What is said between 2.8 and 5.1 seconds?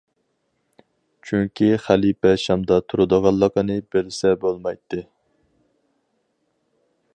تۇرىدىغانلىقىمنى بىلسە بولمايتتى.